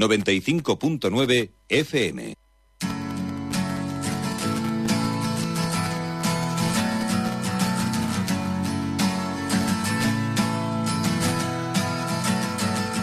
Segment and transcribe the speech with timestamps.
[0.00, 2.34] 95.9 FM.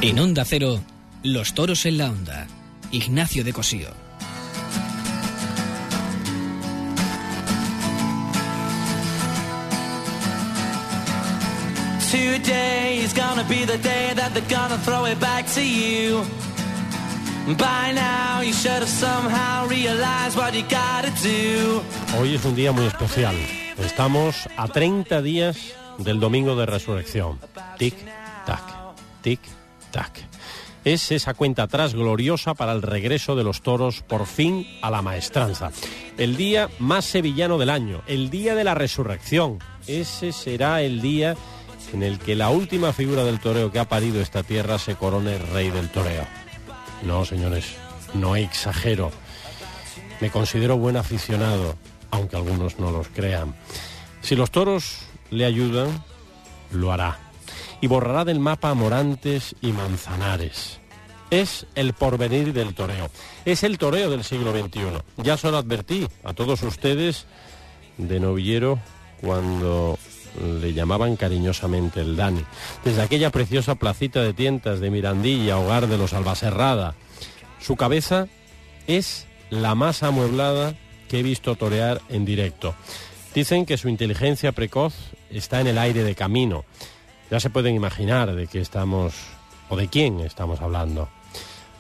[0.02, 0.82] En Onda Cero,
[1.24, 2.48] Los Toros en la Onda.
[2.92, 3.90] Ignacio de Cosío.
[12.12, 16.24] Today is gonna be the day that they're gonna throw it back to you.
[22.20, 23.36] Hoy es un día muy especial.
[23.78, 27.40] Estamos a 30 días del domingo de resurrección.
[27.78, 27.94] Tic,
[28.48, 28.64] tac,
[29.22, 29.40] tic,
[29.92, 30.12] tac.
[30.86, 35.04] Es esa cuenta atrás gloriosa para el regreso de los toros por fin a la
[35.04, 35.72] maestranza.
[36.18, 39.60] El día más sevillano del año, el día de la resurrección.
[39.86, 41.36] Ese será el día
[41.94, 45.38] en el que la última figura del toreo que ha parido esta tierra se corone
[45.38, 46.26] rey del toreo.
[47.06, 47.76] No, señores,
[48.14, 49.12] no exagero.
[50.22, 51.76] Me considero buen aficionado,
[52.12, 53.56] aunque algunos no los crean.
[54.22, 56.04] Si los toros le ayudan,
[56.72, 57.20] lo hará.
[57.82, 60.80] Y borrará del mapa Morantes y Manzanares.
[61.30, 63.10] Es el porvenir del toreo.
[63.46, 65.02] Es el toreo del siglo XXI.
[65.18, 67.26] Ya se lo advertí a todos ustedes
[67.98, 68.80] de novillero
[69.22, 69.98] cuando
[70.42, 72.44] le llamaban cariñosamente el Dani.
[72.84, 76.96] Desde aquella preciosa placita de tientas de Mirandilla, hogar de los Albaserrada.
[77.60, 78.28] Su cabeza
[78.88, 80.76] es la más amueblada
[81.08, 82.76] que he visto torear en directo.
[83.34, 84.94] Dicen que su inteligencia precoz
[85.30, 86.66] está en el aire de camino.
[87.30, 89.14] Ya se pueden imaginar de qué estamos
[89.70, 91.10] o de quién estamos hablando.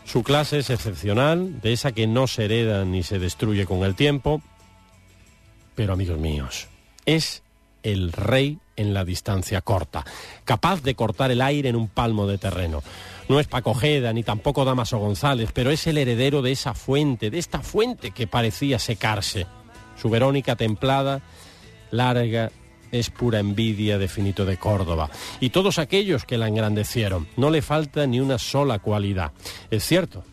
[0.06, 3.96] Su clase es excepcional, de esa que no se hereda ni se destruye con el
[3.96, 4.42] tiempo.
[5.76, 6.68] Pero amigos míos,
[7.06, 7.44] es
[7.86, 10.04] el rey en la distancia corta,
[10.44, 12.84] capaz de cortar el aire en un palmo de terreno.
[13.30, 17.30] No es Paco Ojeda ni tampoco Damaso González, pero es el heredero de esa fuente,
[17.30, 19.46] de esta fuente que parecía secarse.
[20.02, 21.22] Su Verónica templada,
[21.92, 22.52] larga,
[22.92, 25.10] es pura envidia de Finito de Córdoba.
[25.40, 29.32] Y todos aquellos que la engrandecieron, no le falta ni una sola cualidad.
[29.70, 30.24] Es cierto,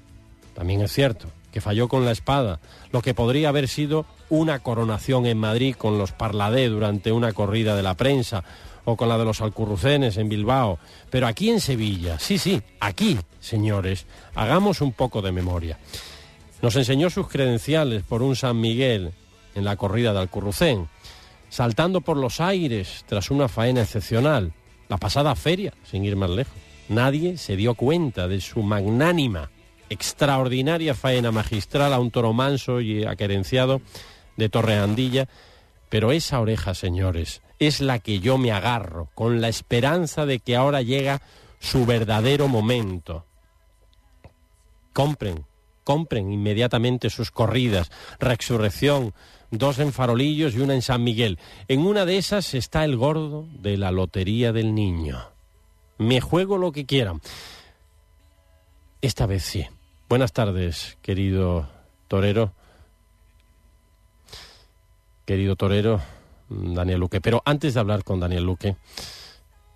[0.55, 2.59] también es cierto, que falló con la espada,
[2.91, 7.77] lo que podría haber sido una coronación en Madrid con los Parladé durante una corrida
[7.77, 8.43] de la prensa
[8.85, 10.79] o con la de los Alcurrucenes en Bilbao,
[11.11, 15.79] pero aquí en Sevilla, sí, sí, aquí, señores, hagamos un poco de memoria.
[16.62, 19.12] Nos enseñó sus credenciales por un San Miguel
[19.55, 20.89] en la corrida de Alcurrucén,
[21.49, 24.53] saltando por los aires tras una faena excepcional,
[24.89, 26.55] la pasada feria, sin ir más lejos.
[26.89, 29.51] Nadie se dio cuenta de su magnánima,
[29.93, 33.81] extraordinaria faena magistral a un toro manso y aquerenciado
[34.37, 35.29] de Torreandilla,
[35.89, 40.57] pero esa oreja, señores, es la que yo me agarro, con la esperanza de que
[40.57, 41.23] ahora llega
[41.61, 43.27] su verdadero momento.
[44.93, 45.47] Compren,
[45.85, 49.15] compren inmediatamente sus corridas, Resurrección,
[49.51, 51.39] dos en Farolillos y una en San Miguel.
[51.69, 55.31] En una de esas está el gordo de la Lotería del Niño.
[55.99, 57.21] Me juego lo que quieran.
[59.03, 59.67] Esta vez sí.
[60.12, 61.71] Buenas tardes, querido
[62.06, 62.53] torero
[65.25, 66.03] querido torero
[66.50, 67.23] Daniel Luque.
[67.23, 68.77] Pero antes de hablar con Daniel Luque,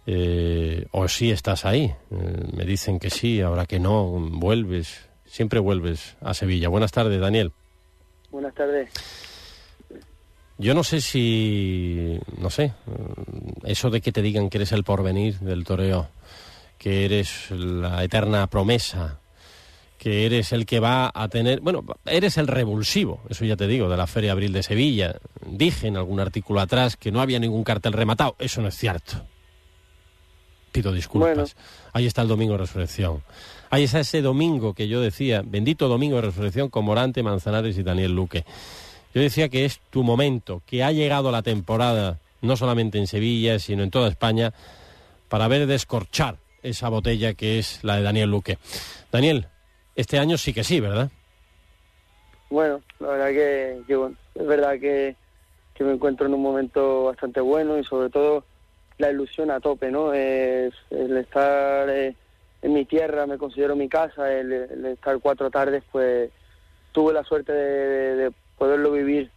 [0.04, 5.58] eh, o si estás ahí, eh, me dicen que sí, ahora que no, vuelves, siempre
[5.58, 6.68] vuelves a Sevilla.
[6.68, 7.52] Buenas tardes, Daniel.
[8.30, 8.90] Buenas tardes.
[10.58, 12.74] Yo no sé si, no sé,
[13.64, 16.08] eso de que te digan que eres el porvenir del toreo,
[16.76, 19.18] que eres la eterna promesa,
[19.98, 23.88] que eres el que va a tener, bueno, eres el revulsivo, eso ya te digo,
[23.88, 25.16] de la Feria Abril de Sevilla.
[25.46, 29.24] Dije en algún artículo atrás que no había ningún cartel rematado, eso no es cierto.
[30.72, 31.56] Pido disculpas.
[31.92, 33.22] Ahí está el Domingo de Resurrección.
[33.70, 37.82] Ahí está ese domingo que yo decía, bendito Domingo de Resurrección con Morante, Manzanares y
[37.82, 38.44] Daniel Luque.
[39.14, 43.58] Yo decía que es tu momento, que ha llegado la temporada, no solamente en Sevilla,
[43.58, 44.52] sino en toda España,
[45.28, 48.58] para ver descorchar esa botella que es la de Daniel Luque.
[49.10, 49.48] Daniel,
[49.96, 51.10] este año sí que sí, ¿verdad?
[52.50, 53.82] Bueno, la verdad que,
[54.34, 55.16] es verdad que,
[55.80, 58.44] me encuentro en un momento bastante bueno y sobre todo
[58.98, 60.12] la ilusión a tope, ¿no?
[60.12, 62.14] Es el estar eh,
[62.62, 64.52] en mi tierra, me considero mi casa, el,
[64.86, 66.30] estar cuatro tardes, pues
[66.92, 69.30] tuve la suerte de, poderlo vivir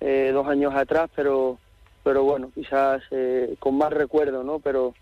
[0.00, 1.58] eh, dos años atrás, pero
[2.04, 4.58] pero bueno, quizás eh, con más recuerdo, ¿no?
[4.58, 4.94] Pero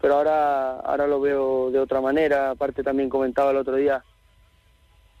[0.00, 2.50] pero ahora ahora lo veo de otra manera.
[2.50, 4.02] Aparte también comentaba el otro día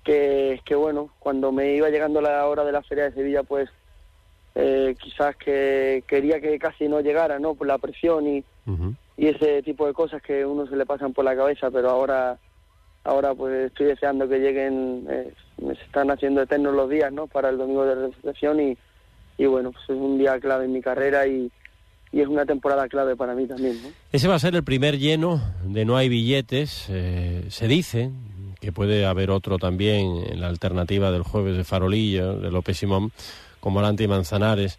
[0.04, 3.68] que, que bueno, cuando me iba llegando la hora de la Feria de Sevilla, pues
[4.54, 7.54] eh, quizás que quería que casi no llegara, ¿no?
[7.54, 8.44] Por la presión y,
[9.16, 12.38] y ese tipo de cosas que uno se le pasan por la cabeza, pero ahora
[13.04, 17.26] ahora pues estoy deseando que lleguen, eh, me se están haciendo eternos los días, ¿no?
[17.26, 18.76] Para el domingo de resurrección y,
[19.38, 21.50] y bueno, pues es un día clave en mi carrera y,
[22.12, 23.80] y es una temporada clave para mí también.
[23.82, 23.88] ¿no?
[24.12, 26.86] Ese va a ser el primer lleno de No hay billetes.
[26.90, 28.10] Eh, se dice
[28.60, 33.12] que puede haber otro también en la alternativa del jueves de Farolillo, de López Simón,
[33.60, 34.78] con Volante y Manzanares.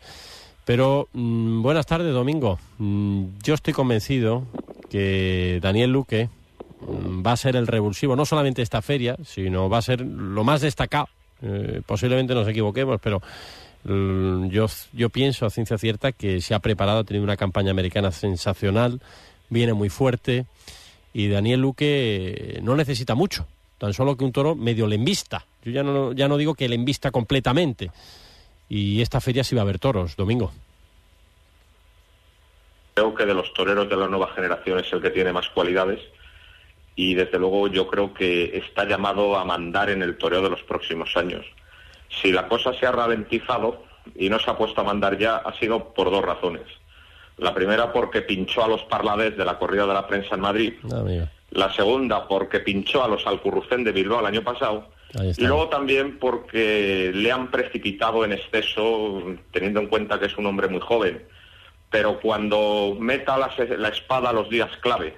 [0.66, 2.60] Pero mm, buenas tardes, Domingo.
[2.78, 4.44] Mm, yo estoy convencido
[4.90, 6.30] que Daniel Luque
[6.82, 10.44] mm, va a ser el revulsivo, no solamente esta feria, sino va a ser lo
[10.44, 11.08] más destacado.
[11.42, 13.22] Eh, posiblemente nos equivoquemos, pero
[13.84, 18.12] yo, yo pienso a ciencia cierta que se ha preparado, ha tenido una campaña americana
[18.12, 19.02] sensacional,
[19.50, 20.46] viene muy fuerte
[21.14, 23.48] y Daniel Luque no necesita mucho,
[23.82, 25.44] tan solo que un toro medio le envista.
[25.64, 27.90] Yo ya no, ya no digo que le envista completamente.
[28.70, 30.52] Y esta feria sí va a haber toros, Domingo.
[32.94, 36.00] Creo que de los toreros de la nueva generación es el que tiene más cualidades
[36.96, 40.62] y desde luego yo creo que está llamado a mandar en el toreo de los
[40.62, 41.44] próximos años.
[42.22, 43.84] Si la cosa se ha ralentizado
[44.14, 46.68] y no se ha puesto a mandar ya, ha sido por dos razones.
[47.38, 50.74] La primera porque pinchó a los parlades de la corrida de la prensa en Madrid.
[51.52, 54.90] La segunda porque pinchó a los Alcurrucén de Bilbao el año pasado.
[55.38, 59.22] Y luego también porque le han precipitado en exceso,
[59.52, 61.24] teniendo en cuenta que es un hombre muy joven.
[61.90, 65.18] Pero cuando meta la, la espada los días clave,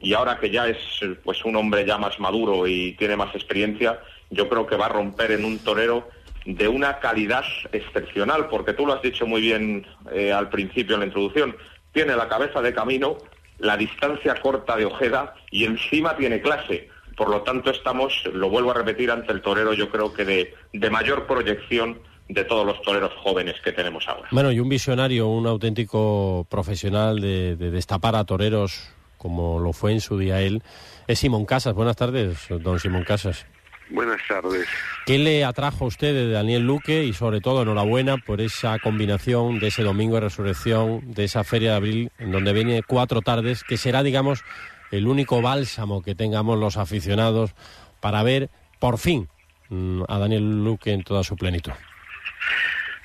[0.00, 0.76] y ahora que ya es
[1.24, 4.90] pues un hombre ya más maduro y tiene más experiencia, yo creo que va a
[4.90, 6.08] romper en un torero
[6.44, 11.00] de una calidad excepcional, porque tú lo has dicho muy bien eh, al principio en
[11.00, 11.56] la introducción,
[11.92, 13.16] tiene la cabeza de camino,
[13.62, 16.88] la distancia corta de Ojeda y encima tiene clase.
[17.16, 20.54] Por lo tanto, estamos, lo vuelvo a repetir, ante el torero yo creo que de,
[20.72, 24.28] de mayor proyección de todos los toreros jóvenes que tenemos ahora.
[24.32, 29.92] Bueno, y un visionario, un auténtico profesional de, de destapar a toreros como lo fue
[29.92, 30.64] en su día él,
[31.06, 31.74] es Simón Casas.
[31.74, 33.46] Buenas tardes, don Simón Casas.
[33.92, 34.66] Buenas tardes.
[35.04, 39.58] ¿Qué le atrajo a usted de Daniel Luque y sobre todo enhorabuena por esa combinación
[39.58, 43.64] de ese domingo de resurrección, de esa feria de abril, en donde viene cuatro tardes,
[43.64, 44.44] que será, digamos,
[44.90, 47.54] el único bálsamo que tengamos los aficionados
[48.00, 48.48] para ver
[48.78, 49.28] por fin
[49.68, 51.72] mm, a Daniel Luque en toda su plenitud?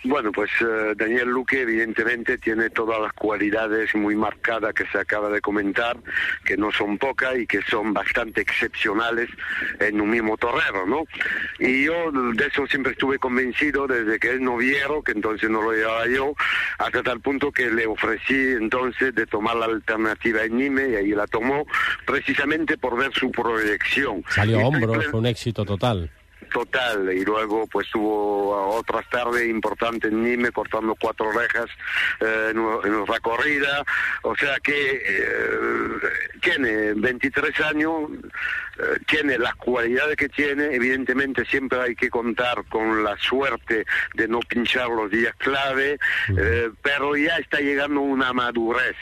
[0.08, 5.30] Bueno, pues eh, Daniel Luque evidentemente tiene todas las cualidades muy marcadas que se acaba
[5.30, 5.98] de comentar,
[6.46, 9.30] que no son pocas y que son bastante excepcionales
[9.80, 11.04] en un mismo torrero, ¿no?
[11.60, 15.62] Y yo de eso siempre estuve convencido desde que él no vieron, que entonces no
[15.62, 16.34] lo llevaba yo,
[16.78, 21.10] hasta tal punto que le ofrecí entonces de tomar la alternativa en Nime y ahí
[21.10, 21.66] la tomó
[22.06, 24.24] precisamente por ver su proyección.
[24.30, 26.10] Salió a hombros, fue un éxito total
[26.58, 27.14] total.
[27.14, 31.68] Y luego pues tuvo otras tardes importantes en Nime cortando cuatro orejas
[32.20, 33.84] eh, en, nuestra corrida.
[34.24, 35.50] O sea que eh,
[36.42, 38.10] tiene 23 años
[38.80, 40.74] eh, tiene las cualidades que tiene.
[40.74, 46.00] Evidentemente siempre hay que contar con la suerte de no pinchar los días clave
[46.82, 48.96] pero ya está llegando a una madurez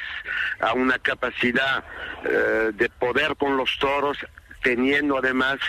[0.60, 1.84] a una capacidad
[2.74, 4.18] de poder con los toros
[4.62, 5.60] teniendo además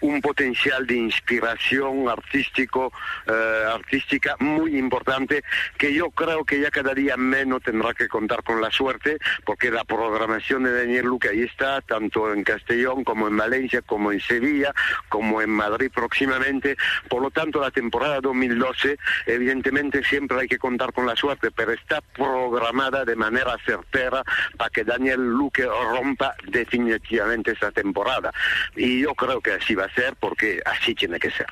[0.00, 2.92] un potencial de inspiración artístico,
[3.26, 5.42] eh, artística muy importante
[5.76, 9.70] que yo creo que ya cada día menos tendrá que contar con la suerte porque
[9.70, 14.20] la programación de Daniel Luque ahí está, tanto en Castellón como en Valencia, como en
[14.20, 14.72] Sevilla,
[15.08, 16.76] como en Madrid próximamente.
[17.08, 21.72] Por lo tanto, la temporada 2012 evidentemente siempre hay que contar con la suerte, pero
[21.72, 24.22] está programada de manera certera
[24.56, 28.32] para que Daniel Luque rompa definitivamente esta temporada.
[28.76, 29.87] Y yo creo que así va
[30.20, 31.46] porque así tiene que ser.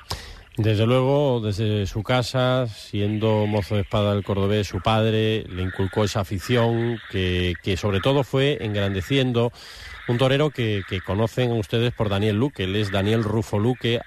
[0.57, 6.03] Desde luego, desde su casa, siendo mozo de espada del cordobés, su padre le inculcó
[6.03, 9.51] esa afición que, que sobre todo fue engrandeciendo
[10.07, 13.99] un torero que, que, conocen ustedes por Daniel Luque, él es Daniel Rufo Luque,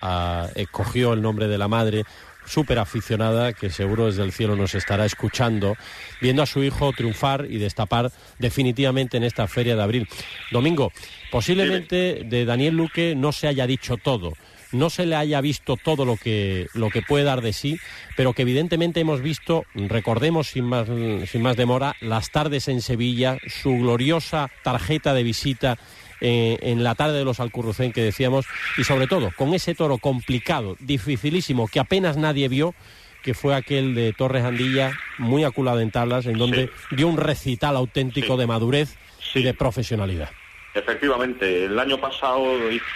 [0.57, 2.05] escogió el nombre de la madre,
[2.51, 5.77] súper aficionada, que seguro desde el cielo nos estará escuchando,
[6.21, 10.09] viendo a su hijo triunfar y destapar definitivamente en esta feria de abril.
[10.51, 10.93] Domingo,
[11.31, 14.33] posiblemente de Daniel Luque no se haya dicho todo
[14.73, 17.79] no se le haya visto todo lo que, lo que puede dar de sí,
[18.17, 20.87] pero que evidentemente hemos visto, recordemos sin más,
[21.29, 25.79] sin más demora, las tardes en Sevilla, su gloriosa tarjeta de visita
[26.21, 28.47] eh, en la tarde de los Alcurrucén que decíamos,
[28.77, 32.75] y sobre todo con ese toro complicado, dificilísimo, que apenas nadie vio,
[33.23, 37.77] que fue aquel de Torres Andilla, muy aculado en tablas, en donde dio un recital
[37.77, 38.97] auténtico de madurez
[39.35, 40.31] y de profesionalidad.
[40.73, 42.47] Efectivamente, el año pasado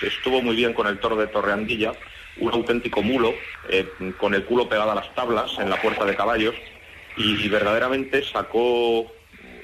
[0.01, 1.93] estuvo muy bien con el toro de Torre Andilla,
[2.39, 3.35] un auténtico mulo,
[3.69, 3.87] eh,
[4.19, 6.55] con el culo pegado a las tablas en la puerta de caballos,
[7.17, 9.13] y, y verdaderamente sacó,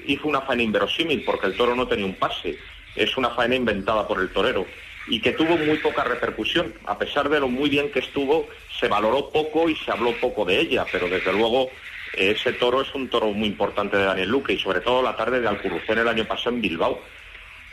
[0.05, 2.57] hizo una faena inverosímil, porque el toro no tenía un pase,
[2.95, 4.65] es una faena inventada por el torero.
[5.07, 6.75] y que tuvo muy poca repercusión.
[6.85, 8.47] A pesar de lo muy bien que estuvo,
[8.79, 11.71] se valoró poco y se habló poco de ella, pero desde luego
[12.13, 15.39] ese toro es un toro muy importante de Daniel Luque y sobre todo la tarde
[15.39, 17.01] de Alcurrucén el año pasado en Bilbao.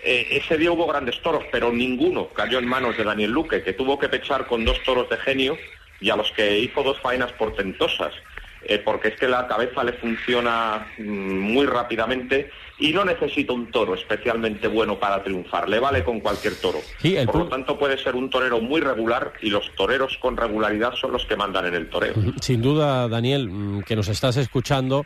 [0.03, 3.73] Eh, ese día hubo grandes toros, pero ninguno cayó en manos de Daniel Luque, que
[3.73, 5.59] tuvo que pechar con dos toros de genio
[6.01, 8.15] y a los que hizo dos faenas portentosas.
[8.63, 13.71] Eh, porque es que la cabeza le funciona mm, muy rápidamente y no necesita un
[13.71, 16.79] toro especialmente bueno para triunfar, le vale con cualquier toro.
[17.27, 21.13] Por lo tanto puede ser un torero muy regular y los toreros con regularidad son
[21.13, 22.15] los que mandan en el toreo.
[22.41, 25.05] Sin duda, Daniel, mm, que nos estás escuchando,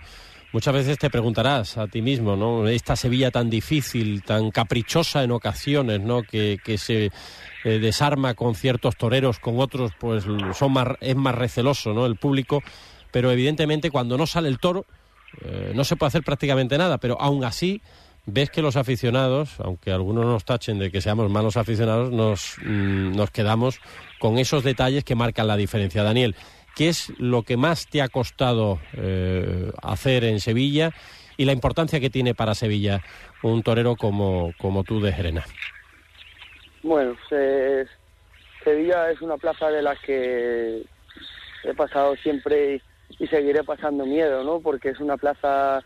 [0.52, 2.69] muchas veces te preguntarás a ti mismo, ¿no?
[2.69, 6.23] Esta Sevilla tan difícil, tan caprichosa en ocasiones, ¿no?
[6.23, 7.07] Que, se
[7.64, 10.25] eh, desarma con ciertos toreros, con otros, pues
[10.55, 12.05] son más, es más receloso, ¿no?
[12.05, 12.62] El público
[13.12, 14.85] pero evidentemente cuando no sale el toro
[15.41, 17.81] eh, no se puede hacer prácticamente nada, pero aún así
[18.27, 23.17] ves que los aficionados, aunque algunos nos tachen de que seamos malos aficionados, nos, mm,
[23.17, 23.81] nos quedamos
[24.21, 26.03] con esos detalles que marcan la diferencia.
[26.03, 26.37] Daniel,
[26.77, 30.93] ¿qué es lo que más te ha costado eh, hacer en Sevilla
[31.37, 33.03] y la importancia que tiene para Sevilla
[33.43, 35.45] un torero como, como tú de Gerena?
[36.83, 37.17] Bueno,
[38.62, 40.85] Sevilla es una plaza de la que
[41.65, 42.83] he pasado siempre
[43.19, 44.61] y seguiré pasando miedo, ¿no?
[44.61, 45.83] Porque es una plaza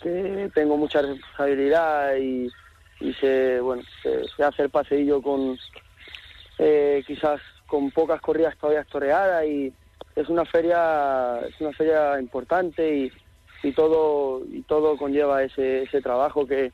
[0.00, 2.50] que tengo mucha responsabilidad y,
[3.00, 5.58] y se, bueno, se, hace el paseillo con
[6.58, 9.72] eh, quizás con pocas corridas todavía toreadas y
[10.14, 13.12] es una feria es una feria importante y,
[13.62, 16.72] y todo y todo conlleva ese, ese trabajo que,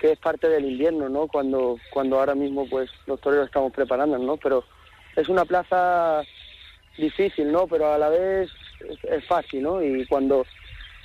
[0.00, 1.28] que es parte del invierno, ¿no?
[1.28, 4.36] Cuando cuando ahora mismo pues los toreros estamos preparándonos, ¿no?
[4.36, 4.64] Pero
[5.16, 6.22] es una plaza
[6.98, 7.66] difícil, ¿no?
[7.66, 8.50] Pero a la vez
[8.80, 9.82] es, fácil, ¿no?
[9.82, 10.46] Y cuando,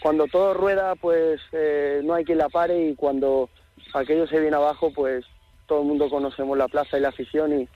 [0.01, 3.49] cuando todo rueda, pues eh, no hay quien la pare y cuando
[3.93, 5.25] aquello se viene abajo, pues
[5.67, 7.69] todo el mundo conocemos la plaza y la afición y,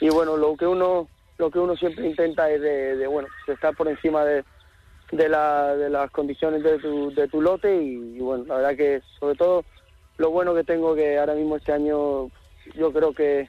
[0.00, 3.88] y bueno, lo que uno lo que uno siempre intenta es de, bueno, estar por
[3.88, 4.44] encima de,
[5.12, 9.02] de, la, de las condiciones de tu, de tu lote y, bueno, la verdad que
[9.20, 9.64] sobre todo
[10.16, 12.28] lo bueno que tengo que ahora mismo este año
[12.74, 13.48] yo creo que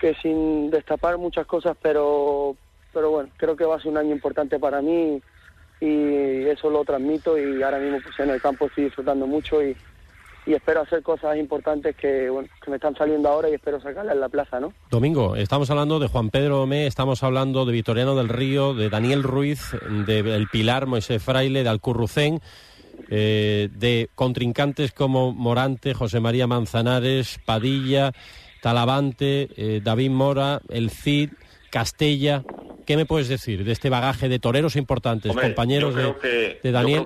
[0.00, 2.56] que sin destapar muchas cosas, pero
[2.96, 5.20] pero bueno, creo que va a ser un año importante para mí
[5.82, 9.76] y eso lo transmito y ahora mismo pues en el campo estoy disfrutando mucho y,
[10.46, 14.20] espero hacer cosas importantes que, bueno, que me están saliendo ahora y espero sacarlas en
[14.20, 14.72] la plaza, ¿no?
[14.90, 19.22] Domingo, estamos hablando de Juan Pedro Omé, estamos hablando de Vitoriano del Río, de Daniel
[19.24, 19.76] Ruiz,
[20.06, 22.40] de El Pilar, Moisés Fraile, de Alcurrucén,
[23.10, 28.12] eh, de contrincantes como Morante, José María Manzanares, Padilla,
[28.62, 31.32] Talavante, eh, David Mora, El Cid,
[31.70, 32.42] Castella,
[32.86, 37.04] ¿Qué me puedes decir de este bagaje de toreros importantes, compañeros de, Daniel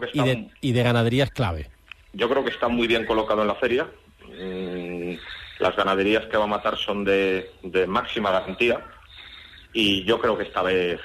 [0.61, 1.71] y, de, ganaderías clave?
[2.13, 3.89] Yo creo que está muy bien colocado en la feria.
[4.27, 5.15] Mm,
[5.59, 7.51] las ganaderías que va a matar son de,
[7.89, 8.85] máxima garantía
[9.73, 11.01] y yo creo que esta vez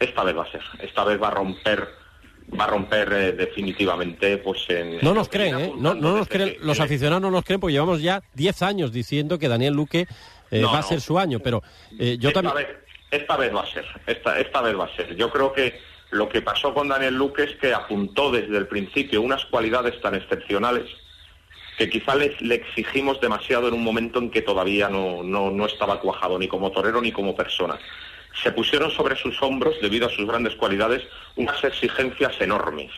[0.00, 0.62] esta vez va a ser.
[0.80, 1.88] Esta vez va a romper
[2.58, 5.72] va a romper eh, definitivamente pues en no nos creen ¿eh?
[5.76, 9.48] no, nos creen los aficionados no nos creen porque llevamos ya 10 años diciendo que
[9.48, 10.06] Daniel Luque
[10.52, 12.54] eh, va a ser su año pero yo también
[13.16, 15.16] esta vez va a ser, esta, esta vez va a ser.
[15.16, 15.80] Yo creo que
[16.10, 20.14] lo que pasó con Daniel Luque es que apuntó desde el principio unas cualidades tan
[20.14, 20.84] excepcionales
[21.76, 25.66] que quizá le, le exigimos demasiado en un momento en que todavía no, no, no
[25.66, 27.78] estaba cuajado ni como torero ni como persona.
[28.42, 31.02] Se pusieron sobre sus hombros, debido a sus grandes cualidades,
[31.36, 32.90] unas exigencias enormes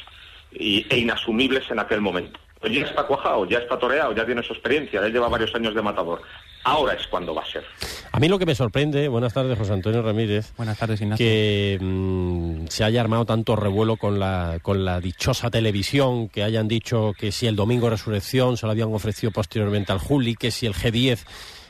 [0.53, 2.39] e inasumibles en aquel momento.
[2.61, 5.75] Pues ya está cuajado, ya está toreado, ya tiene su experiencia, ya lleva varios años
[5.75, 6.23] de matador.
[6.65, 7.65] Ahora es cuando va a ser.
[8.13, 11.79] A mí lo que me sorprende, buenas tardes José Antonio Ramírez, buenas tardes Ignacio, que
[11.81, 17.13] mm, se haya armado tanto revuelo con la, con la dichosa televisión, que hayan dicho
[17.17, 20.75] que si el domingo resurrección se lo habían ofrecido posteriormente al Juli, que si el
[20.75, 21.25] G10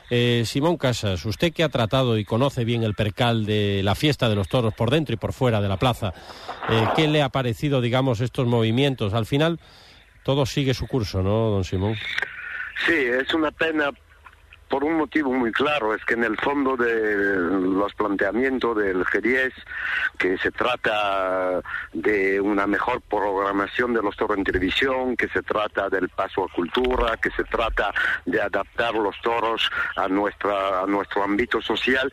[0.09, 4.27] eh, Simón Casas, usted que ha tratado y conoce bien el percal de la fiesta
[4.27, 6.13] de los toros por dentro y por fuera de la plaza,
[6.69, 9.13] eh, ¿qué le ha parecido, digamos, estos movimientos?
[9.13, 9.59] Al final,
[10.23, 11.95] todo sigue su curso, ¿no, don Simón?
[12.87, 13.91] Sí, es una pena
[14.69, 19.51] por un motivo muy claro, es que en el fondo de los planteamientos del G10,
[20.17, 21.61] que se trata
[21.91, 26.53] de una mejor programación de los toros en televisión, que se trata del paso a
[26.53, 27.91] cultura, que se trata
[28.25, 32.11] de adaptar los toros a, nuestra, a nuestro ámbito social,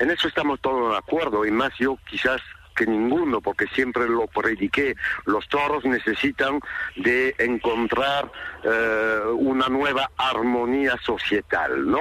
[0.00, 2.42] en eso estamos todos de acuerdo y más yo quizás
[2.72, 4.94] que ninguno, porque siempre lo prediqué,
[5.26, 6.60] los toros necesitan
[6.96, 8.30] de encontrar
[8.64, 12.00] eh, una nueva armonía societal, ¿no?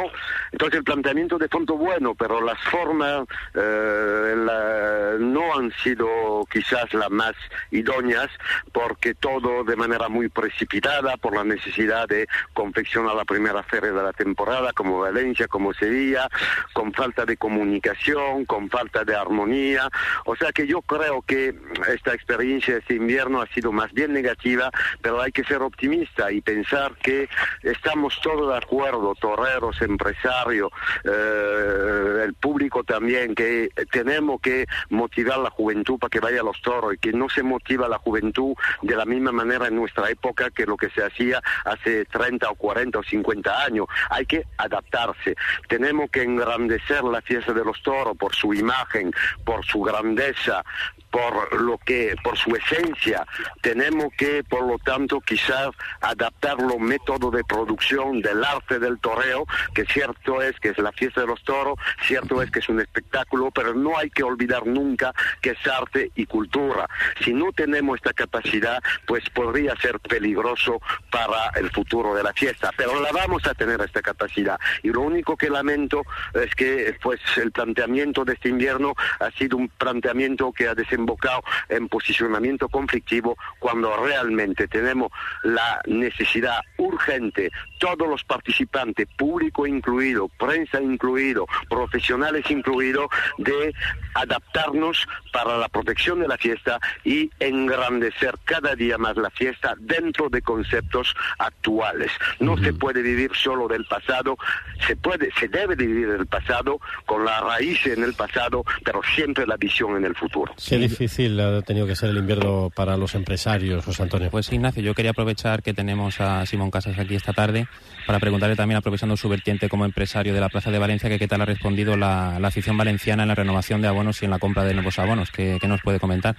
[0.52, 7.10] Entonces el planteamiento de fondo bueno, pero las formas eh, no han sido quizás las
[7.10, 7.34] más
[7.72, 8.30] idóneas,
[8.72, 14.04] porque todo de manera muy precipitada, por la necesidad de confeccionar la primera feria de
[14.04, 16.28] la temporada, como Valencia, como Sevilla,
[16.74, 19.90] con falta de comunicación, con falta de armonía.
[20.26, 21.56] O sea que yo creo que
[21.94, 26.42] esta experiencia este invierno ha sido más bien negativa, pero hay que ser optimista y
[26.42, 27.30] pensar que
[27.64, 30.72] estamos todos de acuerdo, toreros, empresarios,
[31.04, 36.62] eh, el público también, que tenemos que motivar la juventud para que vaya a los
[36.62, 40.50] toros y que no se motiva la juventud de la misma manera en nuestra época
[40.52, 43.88] que lo que se hacía hace 30 o 40 o 50 años.
[44.10, 45.36] Hay que adaptarse.
[45.68, 49.12] Tenemos que engrandecer la fiesta de los toros por su imagen,
[49.44, 51.01] por su grandeza, 对。
[51.12, 53.26] Por lo que, por su esencia,
[53.62, 59.46] tenemos que, por lo tanto, quizás adaptar los métodos de producción del arte del toreo,
[59.76, 61.78] que cierto es que es la fiesta de los toros,
[62.08, 66.12] cierto es que es un espectáculo, pero no hay que olvidar nunca que es arte
[66.16, 66.88] y cultura.
[67.20, 72.72] Si no tenemos esta capacidad, pues podría ser peligroso para el futuro de la fiesta,
[72.78, 74.58] pero la vamos a tener esta capacidad.
[74.82, 76.04] Y lo único que lamento
[76.34, 81.01] es que, pues, el planteamiento de este invierno ha sido un planteamiento que ha desempeñado
[81.02, 85.12] invocado en posicionamiento conflictivo cuando realmente tenemos
[85.44, 86.62] la necesidad
[87.02, 93.74] urgente, todos los participantes, público incluido, prensa incluido, profesionales incluidos, de
[94.14, 100.30] adaptarnos para la protección de la fiesta y engrandecer cada día más la fiesta dentro
[100.30, 102.12] de conceptos actuales.
[102.40, 104.38] No se puede vivir solo del pasado,
[104.86, 109.48] se puede, se debe vivir del pasado con la raíz en el pasado, pero siempre
[109.48, 110.54] la visión en el futuro
[110.92, 114.30] difícil ha tenido que ser el invierno para los empresarios, José Antonio.
[114.30, 117.68] Pues Ignacio, yo quería aprovechar que tenemos a Simón Casas aquí esta tarde
[118.08, 121.28] para preguntarle también, aprovechando su vertiente como empresario de la Plaza de Valencia, que qué
[121.28, 124.64] tal ha respondido la, afición valenciana en la renovación de abonos y en la compra
[124.64, 125.32] de nuevos abonos.
[125.32, 126.36] ¿Qué, qué nos puede comentar?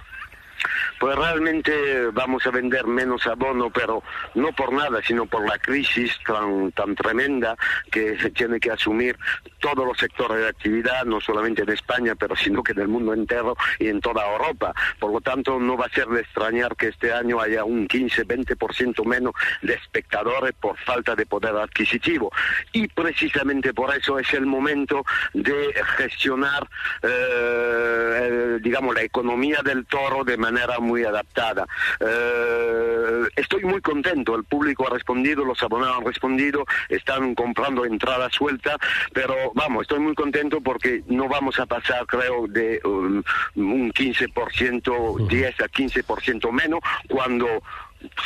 [0.99, 4.03] Pues realmente vamos a vender menos abono, pero
[4.35, 7.55] no por nada, sino por la crisis tan, tan tremenda
[7.91, 9.17] que se tiene que asumir
[9.59, 13.13] todos los sectores de actividad, no solamente en España, pero sino que en el mundo
[13.13, 14.73] entero y en toda Europa.
[14.99, 19.05] Por lo tanto, no va a ser de extrañar que este año haya un 15-20%
[19.05, 22.31] menos de espectadores por falta de poder adquisitivo.
[22.71, 26.67] Y precisamente por eso es el momento de gestionar,
[27.01, 31.67] eh, digamos, la economía del toro de manera muy adaptada.
[31.99, 38.29] Eh, estoy muy contento, el público ha respondido, los abonados han respondido, están comprando entrada
[38.29, 38.77] suelta,
[39.13, 43.23] pero vamos, estoy muy contento porque no vamos a pasar, creo, de um,
[43.55, 47.47] un 15%, 10 a 15% menos, cuando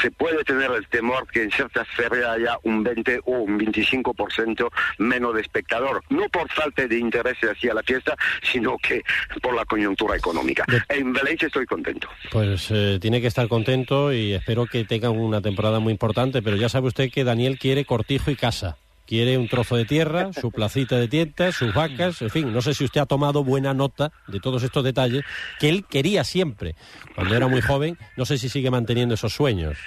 [0.01, 4.69] se puede tener el temor que en ciertas ferias haya un 20 o un 25%
[4.99, 9.03] menos de espectador, no por falta de interés hacia la fiesta, sino que
[9.41, 10.65] por la coyuntura económica.
[10.89, 12.07] En Valencia estoy contento.
[12.31, 16.55] Pues eh, tiene que estar contento y espero que tengan una temporada muy importante, pero
[16.55, 20.51] ya sabe usted que Daniel quiere cortijo y casa quiere un trozo de tierra, su
[20.51, 24.11] placita de tientas, sus vacas, en fin, no sé si usted ha tomado buena nota
[24.27, 25.23] de todos estos detalles
[25.59, 26.75] que él quería siempre
[27.15, 29.77] cuando era muy joven, no sé si sigue manteniendo esos sueños.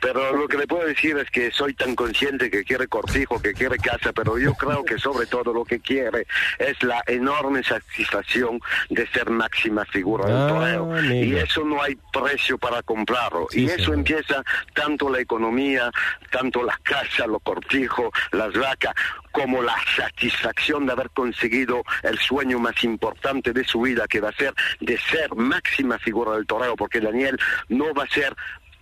[0.00, 3.52] Pero lo que le puedo decir es que soy tan consciente que quiere cortijo, que
[3.52, 6.26] quiere casa, pero yo creo que sobre todo lo que quiere
[6.58, 11.14] es la enorme satisfacción de ser máxima figura del ah, torneo.
[11.24, 13.46] Y eso no hay precio para comprarlo.
[13.52, 14.42] y eso empieza
[14.74, 15.90] tanto la economía,
[16.30, 18.94] tanto la casa, los cortijos, las vacas,
[19.32, 24.30] como la satisfacción de haber conseguido el sueño más importante de su vida, que va
[24.30, 27.38] a ser de ser máxima figura del torneo, porque Daniel
[27.68, 28.34] no va a ser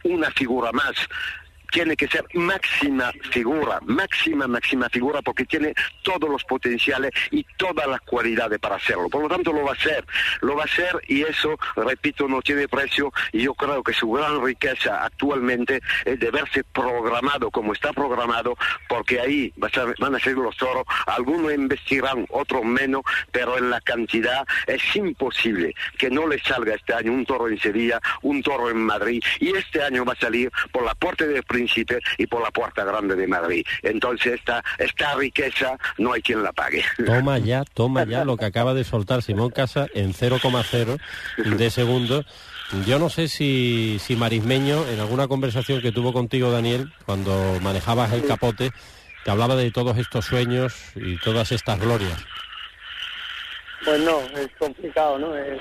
[0.05, 0.95] una figura más
[1.75, 7.89] tiene que ser máxima figura, máxima, máxima figura, porque tiene todos los potenciales y todas
[7.89, 9.09] las cualidades para hacerlo.
[9.09, 10.07] Por lo tanto, lo va a hacer,
[10.41, 14.09] lo va a hacer y eso, repito, no tiene precio y yo creo que su
[14.13, 18.57] gran riqueza actualmente es de verse programado como está programado,
[18.89, 24.47] porque ahí van a ser los toros, algunos investirán, otros menos, pero en la cantidad
[24.69, 28.79] es imposible que no le salga este año un toro en Sevilla, un toro en
[28.79, 31.25] Madrid, y este año va a salir por la puerta
[31.67, 33.65] de y por la Puerta Grande de Madrid.
[33.83, 36.85] Entonces esta, esta riqueza no hay quien la pague.
[37.05, 42.27] Toma ya, toma ya lo que acaba de soltar Simón Casa en 0,0 de segundos.
[42.87, 48.13] Yo no sé si, si Marismeño, en alguna conversación que tuvo contigo, Daniel, cuando manejabas
[48.13, 48.71] el capote,
[49.25, 52.25] te hablaba de todos estos sueños y todas estas glorias.
[53.85, 55.37] Pues no, es complicado, ¿no?
[55.37, 55.61] Es,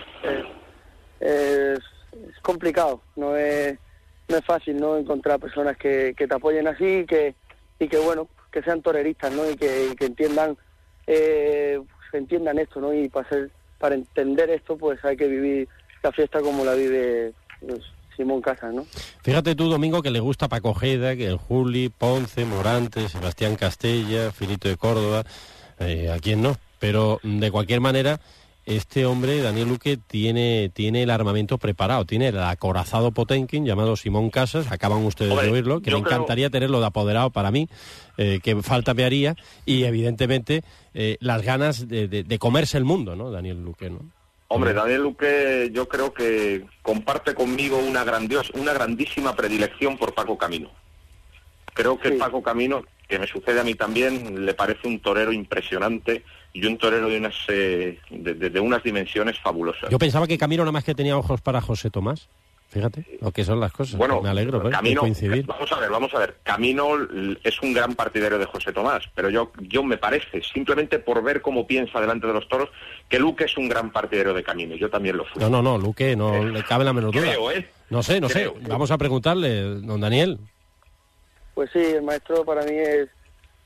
[1.20, 1.80] es,
[2.42, 3.78] complicado, no es,
[4.38, 7.36] es fácil no encontrar personas que, que te apoyen así y que,
[7.80, 9.50] y que bueno, que sean toreristas, ¿no?
[9.50, 10.58] Y que, que entiendan,
[11.08, 11.80] eh,
[12.14, 12.94] entiendan esto, ¿no?
[12.94, 15.68] Y para, ser, para entender esto, pues hay que vivir
[16.02, 17.34] la fiesta como la vive
[17.66, 17.82] pues,
[18.16, 18.86] Simón Casas, ¿no?
[19.24, 24.32] Fíjate tú, Domingo, que le gusta Paco Ojeda, que el Juli, Ponce, Morante, Sebastián Castella,
[24.32, 25.24] Filito de Córdoba,
[25.80, 26.56] eh, a quién no.
[26.80, 28.20] Pero de cualquier manera,
[28.66, 34.30] este hombre, Daniel Luque, tiene, tiene el armamento preparado, tiene el acorazado Potenkin llamado Simón
[34.30, 37.68] Casas, acaban ustedes de oírlo, que me encantaría tenerlo de apoderado para mí,
[38.18, 43.16] eh, que falta me haría, y evidentemente eh, las ganas de, de, comerse el mundo,
[43.16, 43.32] ¿no?
[43.32, 44.00] Daniel Luque, ¿no?
[44.48, 50.38] Hombre, Daniel Luque yo creo que comparte conmigo una, grandios, una grandísima predilección por Paco
[50.38, 50.70] Camino.
[51.74, 56.24] Creo que Paco Camino, que me sucede a mí también, le parece un torero impresionante
[56.54, 59.90] y un torero de unas, eh, de, unas dimensiones fabulosas.
[59.90, 62.30] Yo pensaba que Camino nada más que tenía ojos para José Tomás.
[62.70, 63.98] Fíjate lo que son las cosas.
[63.98, 64.72] Bueno, me alegro ¿eh?
[64.72, 65.46] Camino, coincidir.
[65.46, 66.38] Vamos a ver, vamos a ver.
[66.42, 66.98] Camino
[67.44, 71.42] es un gran partidario de José Tomás, pero yo, yo me parece, simplemente por ver
[71.44, 72.70] cómo piensa delante de los toros,
[73.08, 74.76] que Luque es un gran partidario de Camino.
[74.76, 75.40] Yo también lo fui.
[75.40, 77.32] No, no, no, Luque no eh, le cabe la menor duda.
[77.54, 77.68] ¿eh?
[77.92, 78.52] No sé, no sé.
[78.62, 80.40] Vamos a preguntarle, don Daniel.
[81.54, 83.08] Pues sí, el maestro para mí es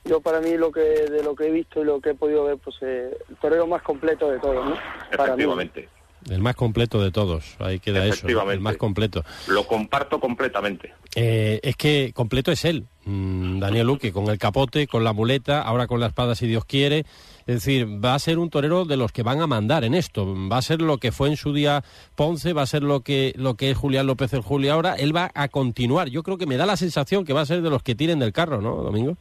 [0.07, 2.45] yo para mí lo que de lo que he visto y lo que he podido
[2.45, 4.77] ver pues eh, el torero más completo de todos no
[5.11, 5.89] efectivamente
[6.29, 11.59] el más completo de todos ahí queda eso el más completo lo comparto completamente eh,
[11.63, 15.87] es que completo es él mm, Daniel Luque con el capote con la muleta ahora
[15.87, 17.05] con la espada si Dios quiere
[17.47, 20.35] es decir, va a ser un torero de los que van a mandar en esto.
[20.51, 21.81] Va a ser lo que fue en su día
[22.13, 24.95] Ponce, va a ser lo que, lo que es Julián López el Julio ahora.
[24.95, 26.09] Él va a continuar.
[26.09, 28.19] Yo creo que me da la sensación que va a ser de los que tiren
[28.19, 29.17] del carro, ¿no, Domingo?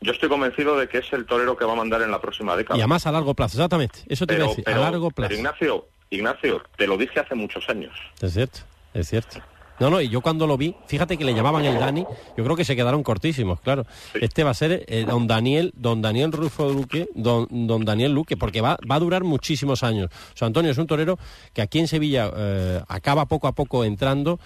[0.00, 2.56] Yo estoy convencido de que es el torero que va a mandar en la próxima
[2.56, 2.76] década.
[2.76, 4.00] Y además a largo plazo, exactamente.
[4.06, 5.28] Eso te iba a decir, a largo plazo.
[5.28, 7.92] Pero Ignacio, Ignacio, te lo dije hace muchos años.
[8.20, 8.60] Es cierto,
[8.94, 9.40] es cierto.
[9.80, 12.04] No, no, y yo cuando lo vi, fíjate que le llamaban el Dani,
[12.36, 13.86] yo creo que se quedaron cortísimos, claro.
[14.14, 18.36] Este va a ser eh, don Daniel, don Daniel Rufo Luque, don, don Daniel Luque,
[18.36, 20.10] porque va, va a durar muchísimos años.
[20.34, 21.18] O sea, Antonio es un torero
[21.52, 24.40] que aquí en Sevilla eh, acaba poco a poco entrando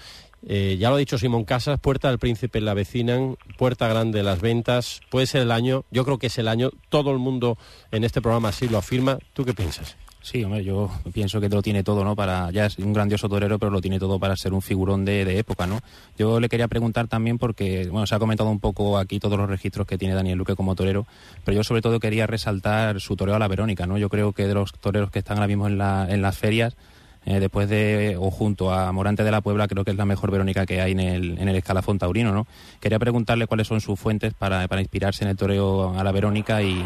[0.47, 4.41] eh, ya lo ha dicho Simón Casas, Puerta del Príncipe la vecinan, Puerta Grande las
[4.41, 7.59] ventas, puede ser el año, yo creo que es el año, todo el mundo
[7.91, 9.19] en este programa así lo afirma.
[9.35, 9.97] ¿Tú qué piensas?
[10.23, 12.15] Sí, hombre, yo pienso que lo tiene todo, ¿no?
[12.15, 15.37] Para, ya es un grandioso torero, pero lo tiene todo para ser un figurón de,
[15.37, 15.81] época, ¿no?
[16.17, 19.51] Yo le quería preguntar también porque, bueno, se ha comentado un poco aquí todos los
[19.51, 21.09] registros que tiene Daniel Luque como torero,
[21.45, 23.99] pero yo sobre todo quería resaltar su toreo a la Verónica, ¿no?
[23.99, 26.77] Yo creo que de los toreros que están ahora mismo en, la, en las ferias,
[27.25, 30.31] eh, después de, o junto a Morante de la Puebla, creo que es la mejor
[30.31, 32.47] Verónica que hay en el, en el escalafón taurino, ¿no?
[32.81, 36.63] Quería preguntarle cuáles son sus fuentes para, para inspirarse en el toreo a la Verónica
[36.63, 36.83] y,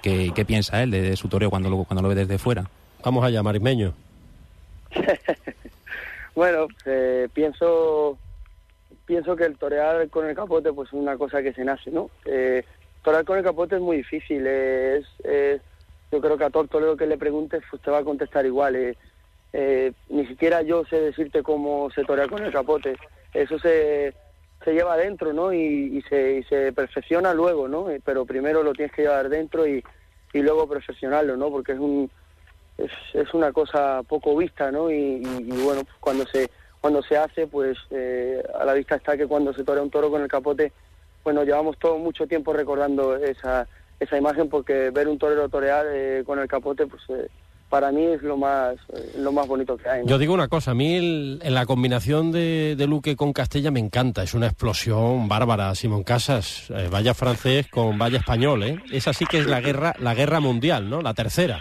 [0.00, 2.68] qué, piensa él de, su toreo cuando lo, cuando lo ve desde fuera.
[3.02, 3.94] Vamos allá, Marismeño.
[6.34, 8.16] bueno, eh, pienso
[9.06, 12.10] pienso que el torear con el capote pues es una cosa que se nace, ¿no?
[12.24, 12.64] Eh,
[13.02, 15.04] torear con el capote es muy difícil, es,
[16.14, 18.76] yo creo que a todo torero que le preguntes pues te va a contestar igual.
[18.76, 18.96] Eh,
[19.56, 22.96] eh, ni siquiera yo sé decirte cómo se torea con el capote.
[23.32, 24.12] Eso se,
[24.64, 25.52] se lleva adentro, ¿no?
[25.52, 27.88] Y, se, se, perfecciona luego, ¿no?
[27.88, 29.84] Eh, pero primero lo tienes que llevar dentro y,
[30.32, 31.50] y luego perfeccionarlo, ¿no?
[31.50, 32.10] Porque es un
[32.78, 34.90] es, es una cosa poco vista, ¿no?
[34.90, 35.20] Y,
[35.64, 39.62] bueno, cuando se cuando se hace, pues eh, a la vista está que cuando se
[39.62, 40.72] torea un toro con el capote,
[41.22, 43.68] bueno, llevamos todo mucho tiempo recordando esa
[44.00, 45.86] esa imagen porque ver un torero torear
[46.24, 47.02] con el capote, pues
[47.68, 48.76] para mí es lo más
[49.16, 50.02] lo más bonito que hay.
[50.06, 54.22] Yo digo una cosa, a mí en la combinación de, Luque con Castella me encanta,
[54.22, 58.78] es una explosión bárbara, Simón Casas, eh, vaya francés con vaya español, ¿eh?
[58.92, 61.00] Esa sí que es la guerra, la guerra mundial, ¿no?
[61.00, 61.60] La tercera.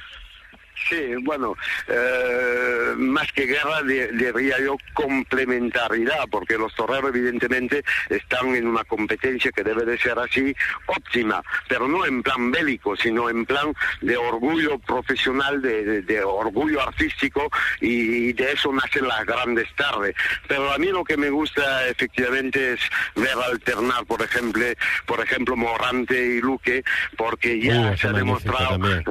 [0.90, 1.56] Sí, bueno,
[1.88, 9.52] eh, más que guerra diría yo complementariedad, porque los toreros evidentemente están en una competencia
[9.52, 10.54] que debe de ser así
[10.88, 17.50] óptima, pero no en plan bélico, sino en plan de orgullo profesional, de, orgullo artístico
[17.80, 20.16] y, de eso nacen las grandes tardes.
[20.48, 22.80] Pero a mí lo que me gusta efectivamente es
[23.16, 24.66] ver alternar, por ejemplo,
[25.06, 26.84] por ejemplo Morante y Luque,
[27.18, 29.04] porque ya se ha demostrado, eh,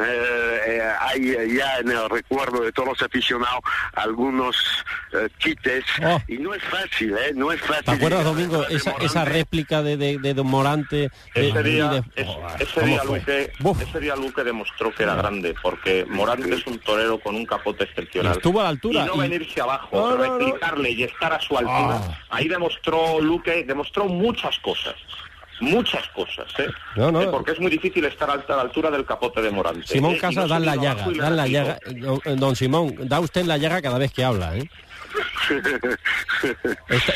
[0.66, 3.60] eh, hay ya en el recuerdo de todos los aficionados
[3.94, 4.56] algunos
[5.12, 6.20] eh, quites oh.
[6.28, 7.32] y no es fácil, ¿eh?
[7.34, 7.84] No es fácil.
[7.84, 11.10] ¿Te acuerdas, Domingo, esa, esa réplica de, de, Don Morante?
[11.34, 16.66] Ese día, ese, día Luque, ese día Luque demostró que era grande, porque Morante es
[16.66, 18.32] un torero con un capote excepcional.
[18.32, 19.04] estuvo a la altura.
[19.04, 22.00] Y no venirse abajo, replicarle y estar a su altura.
[22.02, 22.18] Ah.
[22.30, 24.94] Ahí demostró Luque, demostró muchas cosas
[25.60, 26.66] muchas cosas, ¿eh?
[26.96, 27.28] ¿eh?
[27.30, 29.86] porque es muy difícil estar a la altura del capote de Morante.
[29.86, 30.18] Simón ¿eh?
[30.18, 31.78] Casas da la llaga, da la llaga.
[32.36, 34.68] Don, Simón, da usted la llaga cada vez que habla, ¿eh?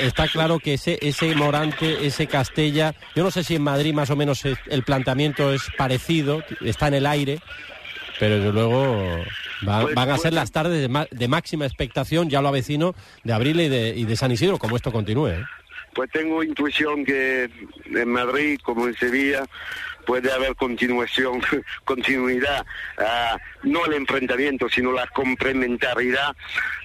[0.00, 4.10] Está, claro que ese, ese Morante, ese Castella, yo no sé si en Madrid más
[4.10, 7.40] o menos el planteamiento es parecido, está en el aire,
[8.18, 9.24] pero desde luego
[9.64, 12.94] pues van a ser las tardes de, máxima expectación, ya lo avecino,
[13.24, 15.28] de abril y de, y de San Isidro, como esto continúe.
[15.28, 15.44] ¿eh?
[15.96, 17.48] Pues tengo intuición que
[17.86, 19.44] en Madrid, como en Sevilla,
[20.04, 21.40] puede haber continuación,
[21.84, 22.64] continuidad,
[22.98, 26.36] ah, no el enfrentamiento, sino la complementariedad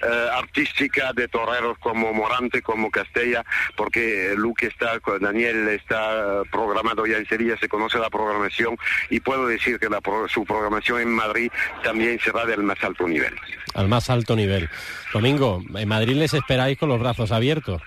[0.02, 3.44] eh, artística de toreros como Morante, como Castella,
[3.76, 8.78] porque Luque está, Daniel está programado ya en Sevilla, se conoce la programación
[9.10, 11.50] y puedo decir que la, su programación en Madrid
[11.84, 13.34] también será del más alto nivel.
[13.74, 14.70] Al más alto nivel.
[15.12, 17.82] Domingo, en Madrid les esperáis con los brazos abiertos.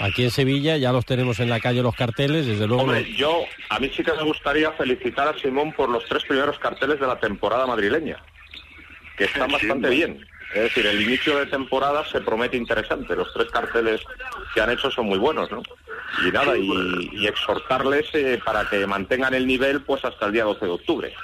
[0.00, 2.82] Aquí en Sevilla ya los tenemos en la calle los carteles, desde luego.
[2.82, 6.58] Hombre, yo a mí sí que me gustaría felicitar a Simón por los tres primeros
[6.58, 8.18] carteles de la temporada madrileña,
[9.16, 10.26] que están bastante bien.
[10.52, 13.16] Es decir, el inicio de temporada se promete interesante.
[13.16, 14.00] Los tres carteles
[14.54, 15.62] que han hecho son muy buenos, ¿no?
[16.22, 20.64] Y nada, y, exhortarles eh, para que mantengan el nivel pues hasta el día 12
[20.64, 21.14] de octubre.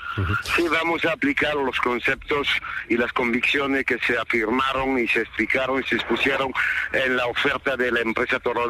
[0.56, 2.48] Sí, vamos a aplicar los conceptos
[2.88, 6.52] y las convicciones que se afirmaron y se explicaron y se expusieron
[6.92, 8.66] en la oferta de la empresa Toro,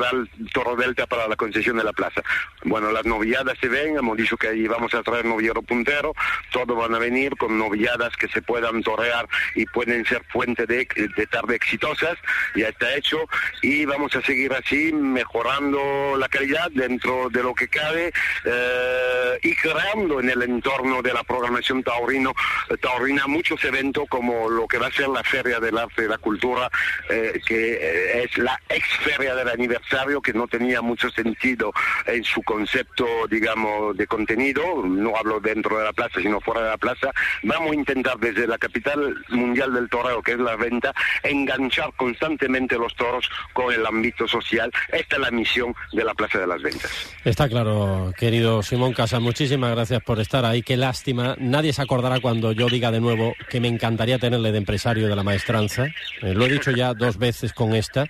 [0.77, 2.23] Delta para la concesión de la plaza.
[2.65, 6.13] Bueno, las novilladas se ven, hemos dicho que ahí vamos a traer novillero puntero,
[6.53, 10.87] todos van a venir con novilladas que se puedan torear y pueden ser fuente de,
[11.27, 12.17] tarde exitosas,
[12.57, 13.19] ya está hecho,
[13.61, 18.11] y vamos a seguir así mejorando la calidad dentro de lo que cabe
[18.47, 22.33] eh, y creando en el entorno de la programación taurino,
[22.81, 26.17] taurina muchos eventos como lo que va a ser la Feria del Arte y la
[26.17, 26.71] Cultura,
[27.11, 31.71] eh, que eh, es la ex Feria del Aniversario, que no tenía mucho sentido
[32.07, 36.71] en su concepto, digamos, de contenido, no hablo dentro de la plaza, sino fuera de
[36.71, 37.11] la plaza.
[37.43, 42.79] Vamos a intentar desde la capital mundial del toreo, que es la venta, enganchar constantemente
[42.79, 44.71] los toros con el ámbito social.
[44.93, 46.91] Esta es la misión de la Plaza de las Ventas.
[47.25, 50.63] Está claro, querido Simón Casa, muchísimas gracias por estar ahí.
[50.63, 54.59] Qué lástima nadie se acordará cuando yo diga de nuevo que me encantaría tenerle de
[54.59, 55.87] empresario de la maestranza.
[56.23, 58.07] Eh, lo he dicho ya dos veces con esta.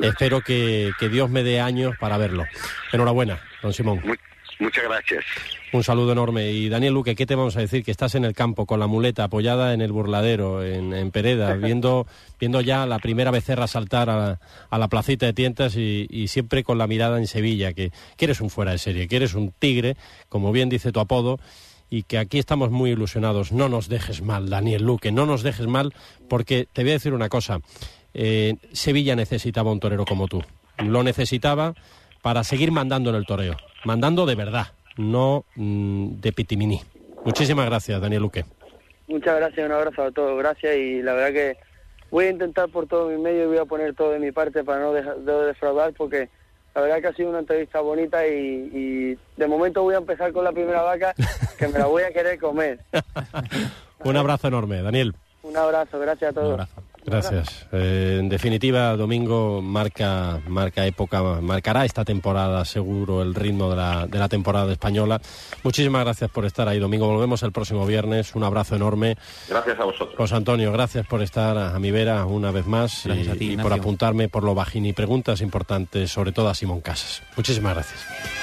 [0.00, 2.44] Espero que, Dios me dé años para verlo.
[2.92, 4.02] Enhorabuena, don Simón.
[4.58, 5.24] Muchas gracias.
[5.72, 6.50] Un saludo enorme.
[6.50, 7.84] Y Daniel Luque, ¿qué te vamos a decir?
[7.84, 12.06] Que estás en el campo con la muleta apoyada en el burladero, en, Pereda, viendo,
[12.40, 14.38] viendo ya la primera becerra saltar a,
[14.76, 18.50] la placita de tientas y, siempre con la mirada en Sevilla, que, que eres un
[18.50, 19.96] fuera de serie, que eres un tigre,
[20.28, 21.38] como bien dice tu apodo,
[21.90, 23.52] y que aquí estamos muy ilusionados.
[23.52, 25.94] No nos dejes mal, Daniel Luque, no nos dejes mal,
[26.28, 27.60] porque te voy a decir una cosa.
[28.14, 30.42] Eh, Sevilla necesitaba un torero como tú.
[30.78, 31.74] Lo necesitaba
[32.22, 33.56] para seguir mandando en el toreo.
[33.84, 36.82] Mandando de verdad, no mm, de pitimini.
[37.24, 38.44] Muchísimas gracias, Daniel Luque.
[39.06, 40.38] Muchas gracias, un abrazo a todos.
[40.38, 41.56] Gracias y la verdad que
[42.10, 44.64] voy a intentar por todo mi medio y voy a poner todo de mi parte
[44.64, 46.28] para no defraudar porque
[46.74, 50.44] la verdad que ha sido una entrevista bonita y, de momento voy a empezar con
[50.44, 51.14] la primera vaca,
[51.58, 52.78] que me la voy a querer comer.
[54.04, 55.14] Un abrazo enorme, Daniel.
[55.42, 56.68] Un abrazo, gracias a todos.
[57.10, 57.66] Gracias.
[57.72, 64.06] Eh, en definitiva, Domingo marca, marca época, marcará esta temporada seguro el ritmo de la,
[64.06, 65.20] de la temporada española.
[65.62, 67.06] Muchísimas gracias por estar ahí, Domingo.
[67.06, 68.34] Volvemos el próximo viernes.
[68.34, 69.16] Un abrazo enorme.
[69.48, 70.16] Gracias a vosotros.
[70.16, 74.28] José Antonio, gracias por estar a, mi vera una vez más y, y por apuntarme
[74.28, 77.22] por lo bajín y preguntas importantes, sobre todo a Simón Casas.
[77.36, 78.37] Muchísimas gracias.